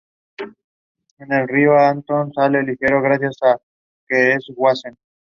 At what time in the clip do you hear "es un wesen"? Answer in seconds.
4.33-4.97